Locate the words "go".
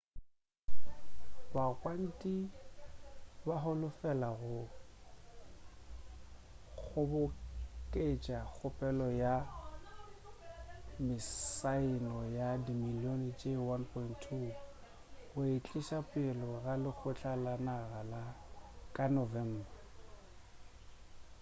4.41-4.57, 15.29-15.39